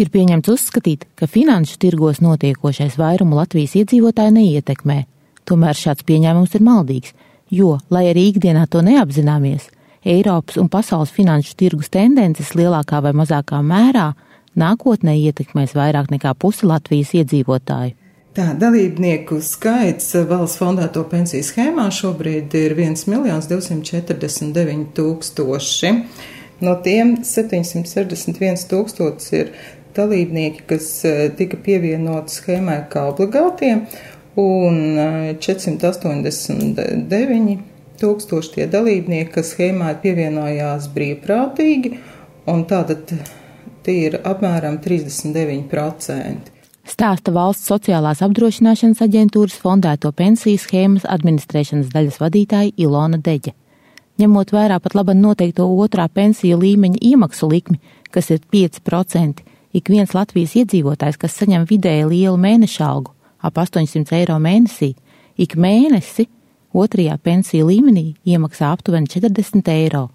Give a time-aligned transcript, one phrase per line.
[0.00, 5.02] Ir pieņemts uzskatīt, ka finanšu tirgos notiekošais vairumu Latvijas iedzīvotāju neietekmē.
[5.44, 7.12] Tomēr šāds pieņēmums ir maldīgs,
[7.52, 9.68] jo, lai arī ikdienā to neapzināmies,
[10.02, 14.08] Eiropas un pasaules finanšu tirgus tendences lielākā vai mazākā mērā
[14.58, 17.94] nākotnē ietekmēs vairāk nekā pusi Latvijas iedzīvotāju.
[18.32, 25.92] Tā dalībnieku skaits valsts fondēto pensiju schēmā šobrīd ir 1 249 tūkstoši.
[26.64, 29.52] No tiem 761 tūkstoši ir
[29.96, 33.78] dalībnieki, kas eh, tika pievienoti schēmai kā obligātiem,
[34.40, 34.74] un
[35.42, 37.58] 489 eh,
[38.02, 41.88] tūkstoši tie dalībnieki, kas schēmā pievienojās brīvprātīgi,
[42.50, 43.00] un tātad
[43.86, 46.50] tie ir apmēram 39%.
[46.82, 53.52] Stāsta valsts sociālās apdrošināšanas aģentūras fondēto pensiju schēmas administrēšanas daļas vadītāja Ilona Deģe.
[54.20, 57.78] Ņemot vērā pat labi noteikto otrā pensiju līmeņa iemaksu likmi,
[58.12, 64.16] kas ir 5%, ik viens Latvijas iedzīvotājs, kas saņem vidēji lielu mēneša algu, ap 800
[64.20, 64.92] eiro mēnesī,
[65.36, 66.28] ik mēnesi
[66.72, 70.08] otrajā pensiju līmenī iemaksā aptuveni 40 eiro.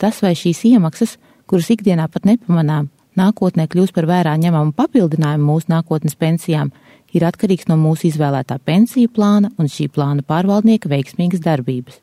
[0.00, 5.70] Tas vai šīs iemaksas, kuras ikdienā pat nepamanām, nākotnē kļūs par vērā ņemamu papildinājumu mūsu
[5.72, 6.72] nākotnes pensijām,
[7.14, 12.00] ir atkarīgs no mūsu izvēlētā pensiju plāna un šī plāna pārvaldnieka veiksmīgas darbības.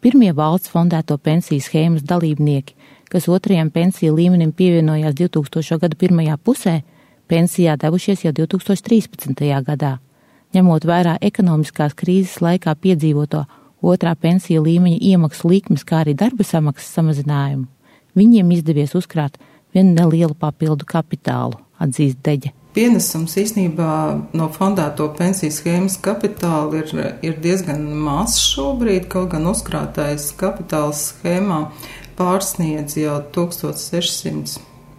[0.00, 2.76] Pirmie valsts fondēto pensiju schēmas dalībnieki
[3.12, 5.78] kas otrajam pensiju līmenim pievienojās 2000.
[5.80, 6.80] gada pirmajā pusē,
[7.28, 9.44] pensijā devušies jau 2013.
[9.64, 9.98] gadā.
[10.54, 13.44] Ņemot vērā ekonomiskās krīzes laikā piedzīvoto
[13.84, 17.66] otrā pensiju līmeņa iemaksu likmes, kā arī darba samaksas samazinājumu,
[18.16, 19.36] viņiem izdevies uzkrāt
[19.74, 22.54] vienu nelielu papildu kapitālu, atzīst Deģe.
[22.78, 23.92] Pienesums īstenībā
[24.38, 26.92] no fondēto pensiju schēmas kapitāla ir,
[27.26, 31.64] ir diezgan mazs šobrīd, kaut gan uzkrātais kapitāls schēmā
[32.18, 34.58] pārsniedz jau 1600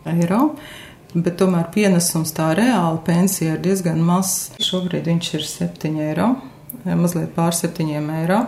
[0.09, 0.53] eiro.
[1.13, 4.51] Bet tomēr pienesums tā reāla pensija ir diezgan mazs.
[4.61, 6.35] Šobrīd viņš ir 7 eiro,
[6.85, 8.43] mazliet pār 7 eiro.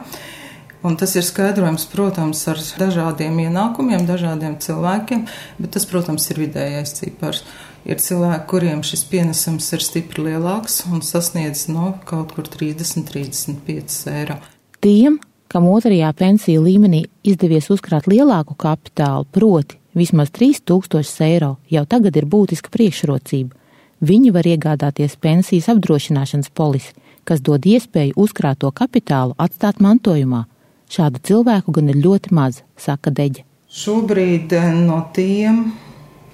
[0.81, 5.27] Un tas ir skaidrojams, protams, ar dažādiem ienākumiem, dažādiem cilvēkiem,
[5.61, 7.43] bet tas, protams, ir vidējais cipars.
[7.85, 14.01] Ir cilvēki, kuriem šis pienesums ir stipri lielāks un sasniedz no kaut kur 30, 35
[14.13, 14.37] eiro.
[14.81, 15.17] Tiem,
[15.51, 22.27] kam otrajā pensiju līmenī izdevies uzkrāt lielāku kapitālu, proti vismaz 3000 eiro, jau tagad ir
[22.31, 23.57] būtiska priekšrocība.
[24.01, 26.95] Viņi var iegādāties pensijas apdrošināšanas polisi,
[27.27, 30.45] kas dod iespēju uzkrāto kapitālu atstāt mantojumā.
[30.91, 33.43] Šādu cilvēku gan ir ļoti maz, saka Deģe.
[33.71, 35.63] Šobrīd eh, no tiem,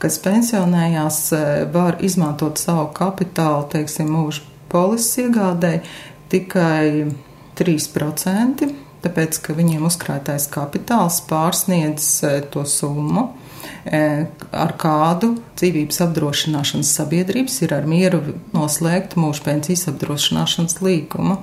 [0.02, 5.84] kas pensionējās, eh, var izmantot savu kapitālu, teiksim, mūža polises iegādēji
[6.32, 7.12] tikai
[7.58, 13.28] 3% tāpēc ka viņiem uzkrātais kapitāls pārsniedz e, to summu,
[13.86, 14.02] e,
[14.52, 18.22] ar kādu dzīvības apdrošināšanas sabiedrības ir ar mieru
[18.56, 21.40] noslēgt mūža pensijas apdrošināšanas līgumu.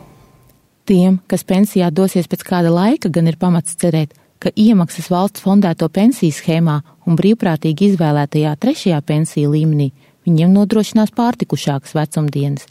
[0.85, 5.89] Tiem, kas pensijā dosies pēc kāda laika, gan ir pamats cerēt, ka iemaksas valsts fondēto
[5.89, 9.91] pensiju schēmā un brīvprātīgi izvēlētajā trešajā pensiju līmenī
[10.29, 12.69] viņiem nodrošinās pārtikušākas vecumdienas,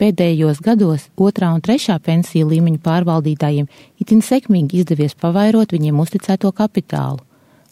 [0.00, 3.66] Pēdējos gados otrā un trešā pensiju līmeņa pārvaldītājiem
[4.00, 7.20] itin sekmīgi izdevies pavairot viņiem uzticēto kapitālu.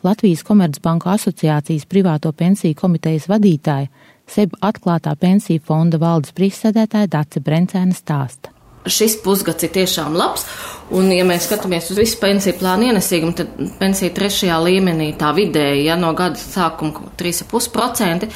[0.06, 3.88] Latvijas Komercbanku asociācijas privāto pensiju komitejas vadītāja,
[4.28, 10.46] SEB atklātā pensiju fonda valdes priekšsēdētāja Dace Brencēna stāsta šis pusgads ir tiešām labs.
[10.88, 15.82] Un, ja mēs skatāmies uz visu pensiju plānu ienesīgumu, tad pensija trešajā līmenī tā vidēji,
[15.84, 18.28] ja no gada sākuma 3,5%,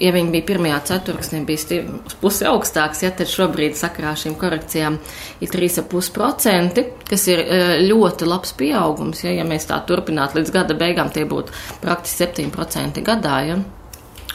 [0.00, 1.82] ja viņi bija pirmajā ceturksnī, bija
[2.22, 4.96] pusi augstāks, ja tad šobrīd sakarā šīm korekcijām
[5.44, 9.20] ir 3,5%, kas ir e, ļoti labs pieaugums.
[9.26, 11.52] Ja, ja mēs tā turpinātu līdz gada beigām, tie būtu
[11.84, 13.36] praktiski 7% gadā.
[13.50, 13.60] Ja.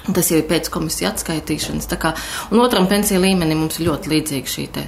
[0.06, 1.90] Tas jau ir pēc komisijas atskaitīšanas.
[1.98, 2.14] Kā,
[2.54, 4.86] un otram pensiju līmenim mums ir ļoti līdzīga šī te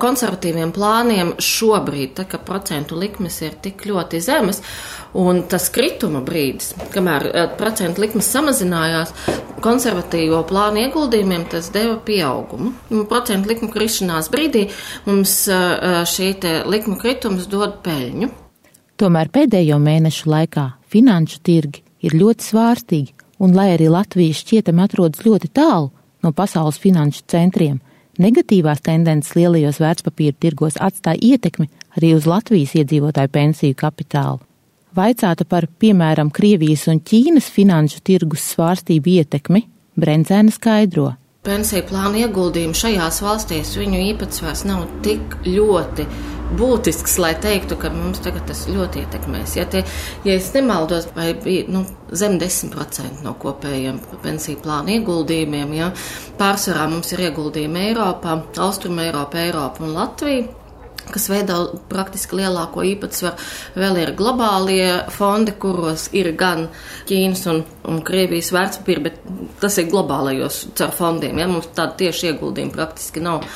[0.00, 4.62] konservatīviem plāniem šobrīd, tā, ka procentu likmes ir tik ļoti zemes,
[5.18, 9.14] un tas krituma brīdis, kamēr eh, procentu likmes samazinājās,
[9.64, 12.72] konservatīvo plānu ieguldījumiem tas deva pieaugumu.
[12.94, 14.68] Un procentu likmu krišanās brīdī
[15.08, 16.34] mums eh, šī
[16.68, 18.30] likmu kritums dod peļņu.
[18.98, 25.22] Tomēr pēdējo mēnešu laikā finanšu tirgi ir ļoti svārstīgi, un lai arī Latvija šķietami atrodas
[25.26, 25.92] ļoti tālu
[26.24, 27.78] no pasaules finanšu centriem,
[28.18, 34.40] Negatīvās tendences lielajos vērtspapīra tirgos atstāja ietekmi arī uz Latvijas iedzīvotāju pensiju kapitālu.
[34.98, 39.62] Vaicāta par, piemēram, Krievijas un Ķīnas finanšu tirgus svārstību ietekmi,
[39.98, 41.12] Brencēna skaidro.
[41.46, 46.06] Pensiju plānu ieguldījumu šajās valstīs, viņu īpatsvars nav tik ļoti
[46.58, 49.56] būtisks, lai teiktu, ka mums tagad tas ļoti ietekmēs.
[49.58, 49.82] Ja, tie,
[50.24, 51.84] ja es nemaldos, vai bija nu,
[52.16, 55.90] zem 10% no kopējiem pensiju plānu ieguldījumiem, ja,
[56.40, 60.48] pārsvarā mums ir ieguldījumi Eiropā, Austrum Eiropa, Eiropa un Latvija
[61.12, 61.58] kas veido
[61.90, 63.48] praktiski lielāko īpatsvaru.
[63.78, 66.66] Vēl ir globālie fondi, kuros ir gan
[67.08, 69.22] Ķīnas un, un Krievijas vērtspapīri, bet
[69.62, 71.40] tas ir globālajos caur fondiem.
[71.40, 71.48] Ja?
[71.50, 73.46] Mums tāda tieši ieguldījuma praktiski nav.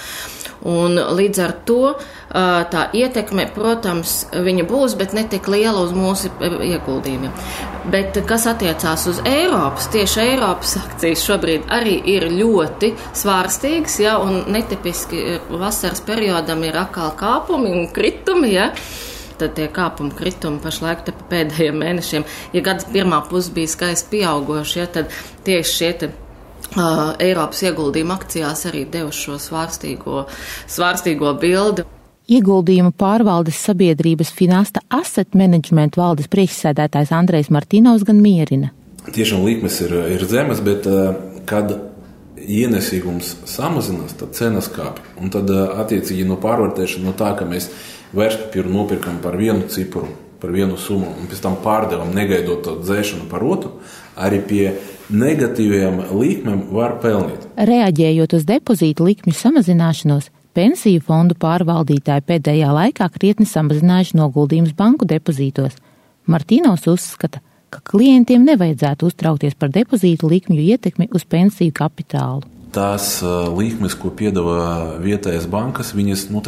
[0.69, 1.95] Un līdz ar to
[2.31, 7.33] tā ietekme, protams, viņa būs, bet ne tik liela uz mūsu ieguldījumiem.
[7.91, 14.45] Bet kas attiecās uz Eiropas, tieši Eiropas akcijas šobrīd arī ir ļoti svārstīgas, ja, un
[14.55, 18.55] netipiski vasaras periodam ir atkal kāpumi un kritumi.
[18.55, 18.71] Ja
[19.43, 24.79] tad tie kāpuma kritumi pašlaik pa pēdējiem mēnešiem, ja gads pirmā puse bija skaisti pieaugoši,
[24.79, 25.17] ja, tad
[25.47, 25.93] tieši šie
[26.73, 30.23] Uh, Eiropas ieguldījuma akcijās arī devuši šo svārstīgo,
[30.71, 31.85] svārstīgo bildi.
[32.33, 38.71] Ieguldījumu pārvaldes sabiedrības Finasta Asset Management valdes priekšsēdētājs Andrejs Martinovs gan mierina.
[39.13, 40.87] Tiešām likmes ir, ir zemes, bet
[41.51, 41.75] kad
[42.43, 45.03] ienesīgums samazinās, tad cenas kāpj.
[45.21, 47.69] Un tad attiecīgi no pārvērtēšana no tā, ka mēs
[48.17, 50.09] vērtspapīru nopirkam par vienu cipru,
[50.43, 53.77] par vienu summu un pēc tam pārdevam, negaidot to dzēšanu par otru,
[54.19, 54.65] arī pie
[55.13, 57.47] negatīviem likmēm var pelnīt.
[57.57, 65.79] Reaģējot uz depozītu likmju samazināšanos, pensiju fondu pārvaldītāji pēdējā laikā krietni samazinājuši noguldījumus banku depozītos.
[66.31, 67.43] Martīnos uzskata,
[67.73, 72.45] ka klientiem nevajadzētu uztraukties par depozītu likmju ietekmi uz pensiju kapitālu.
[72.73, 76.41] Tās uh, likmes, ko piedāvā vietējais bankas, viņas nu,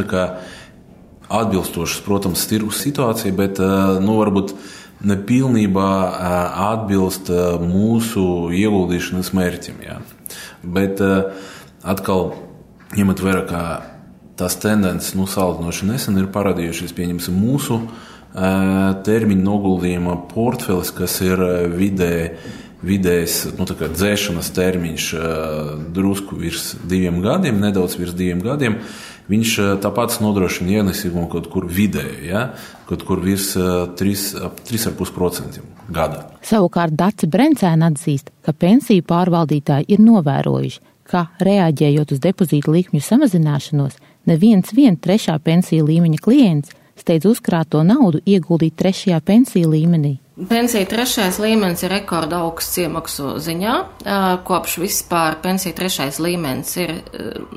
[1.35, 4.55] atbilstošas, protams, tirgus situācijai, bet uh, nu, varbūt
[5.05, 5.91] nepilnībā
[6.70, 7.31] atbilst
[7.64, 9.82] mūsu ieguldīšanas mērķim.
[9.85, 9.99] Jā.
[10.62, 11.02] Bet
[11.85, 12.32] atkal,
[12.94, 13.62] ņemot vērā, ka
[14.38, 17.81] tās tendences nu, salīdzinoši nesen ir parādījušās, pieņemsim, mūsu
[19.06, 21.41] termiņu noguldījuma portfelis, kas ir
[21.75, 22.14] vidē,
[22.85, 25.11] vidējs nu, dzēšanas termiņš
[25.94, 28.81] drusku virs diviem gadiem, nedaudz virs diviem gadiem
[29.31, 32.49] viņš eh, tāpat nodrošina ienesīgumu kaut kur vidēji, ja?
[32.88, 36.26] kaut kur virs 3,5% eh, gada.
[36.44, 43.99] Savukārt Dārsa Brencēna atzīst, ka pensiju pārvaldītāji ir novērojuši, ka reaģējot uz depozītu likmju samazināšanos,
[44.29, 50.19] neviens vien trešā pensiju līmeņa klients steidz uzkrāto naudu ieguldīt trešajā pensiju līmenī.
[50.35, 53.75] Pensija trešais līmenis ir rekorda augsts iemaksu ziņā.
[54.43, 56.91] Kopš vispār pensija trešais līmenis ir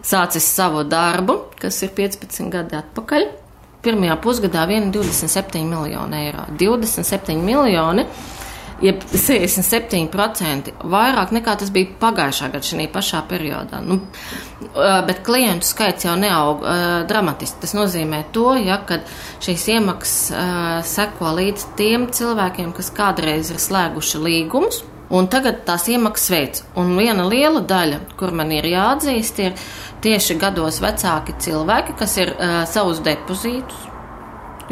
[0.06, 3.25] sācis savu darbu, kas ir 15 gadi atpakaļ.
[3.81, 6.45] Pirmajā pusgadā 1,27 miljonu eiro.
[6.62, 8.06] 27 miljoni
[8.83, 13.79] jeb 67% vairāk nekā tas bija pagājušā gada šī pašā periodā.
[13.85, 14.00] Nu,
[15.07, 17.62] bet klientu skaits jau neaug uh, dramatiski.
[17.63, 19.01] Tas nozīmē to, ja, ka
[19.44, 24.83] šīs iemaksas uh, seko līdz tiem cilvēkiem, kas kādreiz ir slēguši līgumus.
[25.07, 26.63] Un tagad tās iemaksas veids.
[26.75, 29.69] Un viena liela daļa, kur man ir jāatzīst, ir
[30.03, 33.88] tieši gados vecāki cilvēki, kas ir uh, savus depozītus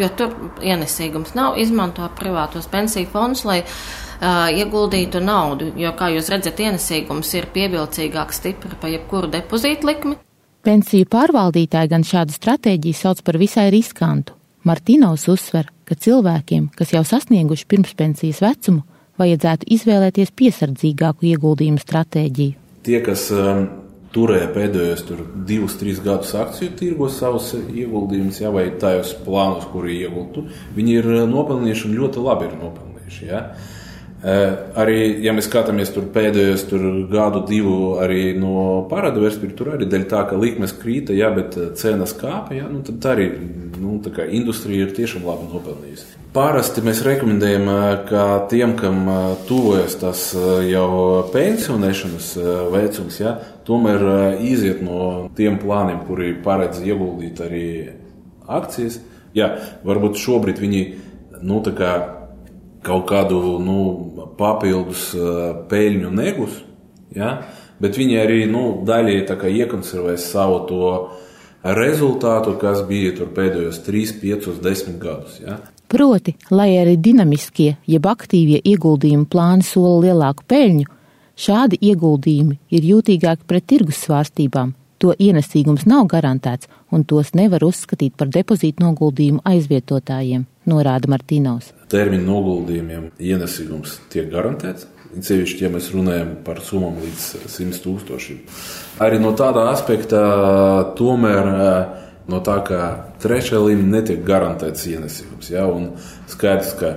[0.01, 1.59] jo tur ienesīgums nav.
[1.61, 8.41] Izmanto privātos pensiju fondus, lai uh, ieguldītu naudu, jo, kā jūs redzat, ienesīgums ir pievilcīgāks
[8.41, 10.17] stipri pa jebkuru depozītu likmi.
[10.65, 14.33] Pensiju pārvaldītāji gan šādu stratēģiju sauc par visai riskantu.
[14.65, 18.81] Martīnaus uzsver, ka cilvēkiem, kas jau sasnieguši pirmspensijas vecumu,
[19.21, 22.55] vajadzētu izvēlēties piesardzīgāku ieguldījumu stratēģiju.
[22.85, 23.67] Tie, kas um,
[24.15, 29.89] turēja pēdējos tur, divus, trīs gadus akciju tirgos savus ieguldījumus, ja, vai tajos plānos, kur
[29.91, 30.47] iegultu.
[30.77, 33.27] Viņi ir eh, nopelnījuši un ļoti labi ir nopelnījuši.
[33.29, 33.41] Ja.
[33.51, 33.73] Eh,
[34.25, 39.85] arī, ja mēs skatāmies tur pēdējos tur gadu, divu arī no parāda vērtspapīra, tur arī
[39.91, 43.27] dēļ tā, ka likmes krīta, ja, bet eh, cenas kāpa, ja, nu, tad arī
[43.77, 43.99] nu,
[44.33, 46.09] industrija ir tiešām labi nopelnījusi.
[46.33, 47.69] Parasti mēs rekomendējam,
[48.09, 49.05] ka tiem, kam
[49.47, 50.25] tuvojas tas
[50.67, 50.89] jau
[51.31, 52.33] pensionēšanas
[52.73, 57.67] vecums, ja, tomēr iziet no tiem plāniem, kuri paredz ieguldīt arī
[58.49, 58.99] akcijas.
[59.35, 59.53] Jā,
[59.87, 60.83] varbūt šobrīd viņi
[61.45, 61.93] nu, kā
[62.85, 63.77] kaut kādu nu,
[64.37, 65.09] papildus
[65.69, 66.61] peļņu negus,
[67.15, 67.37] ja,
[67.81, 70.89] bet viņi arī nu, daļai iekonservēs savu to
[71.65, 75.39] rezultātu, kas bija tur pēdējos 3, 5, 10 gadus.
[75.41, 75.57] Ja.
[75.89, 80.87] Proti, lai arī dinamiskie, jeb aktīvie ieguldījumu plāni sola lielāku peļņu,
[81.37, 88.15] šādi ieguldījumi ir jūtīgāki pret tirgus svārstībām, to ienesīgums nav garantēts un tos nevar uzskatīt
[88.17, 91.71] par depozītu noguldījumu aizvietotājiem, norāda Martīnaus.
[91.91, 98.41] Termiņu noguldījumiem ienesīgums tiek garantēts, Cevišķi, ja mēs runājam par summām līdz 100 tūkstošiem.
[99.03, 100.19] Arī no tāda aspekta,
[100.97, 101.47] tomēr
[102.31, 102.79] no tā, ka
[103.23, 105.51] trešajā līmenī netiek garantēts ienesījums.
[105.53, 105.69] Ja?
[105.71, 105.93] Un
[106.31, 106.91] skaidrs, ka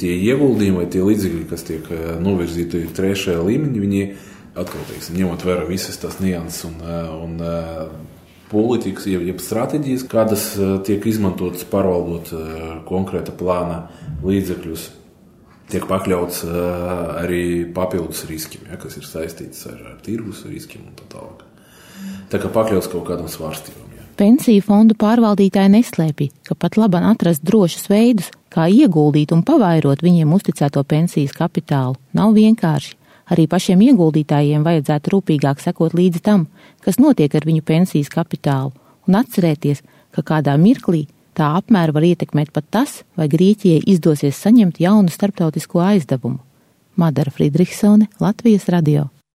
[0.00, 1.88] tie ieguldījumi vai tie līdzekļi, kas tiek
[2.20, 4.04] novirzīti trešajā līmenī, viņi
[4.52, 6.76] atkal teiksim, ņemot vērā visas tās nianses un,
[7.24, 7.38] un
[8.52, 10.48] politikas, jeb, jeb stratēģijas, kādas
[10.86, 12.32] tiek izmantotas pārvaldot
[12.88, 13.86] konkrēta plāna
[14.22, 14.90] līdzekļus
[15.72, 16.42] tiek pakļauts
[17.22, 17.44] arī
[17.74, 21.46] papildus riskiem, ja, kas ir saistīts ar, ar tirgus riskiem un tā tālāk.
[22.32, 23.88] Tā kā pakļauts kaut kādam svārstībam.
[23.96, 24.06] Ja.
[24.18, 30.32] Pensiju fondu pārvaldītāji neslēpj, ka pat labam atrast drošus veidus, kā ieguldīt un pavairot viņiem
[30.36, 32.98] uzticēto pensijas kapitālu, nav vienkārši.
[33.30, 36.48] Arī pašiem ieguldītājiem vajadzētu rūpīgāk sekot līdzi tam,
[36.80, 38.72] kas notiek ar viņu pensijas kapitālu,
[39.06, 44.82] un atcerēties, ka kādā mirklī Tā apmēru var ietekmēt pat tas, vai Grieķijai izdosies saņemt
[44.84, 46.42] jaunu starptautisko aizdevumu.
[47.00, 49.08] Madara Friedrichsone, Latvijas radio.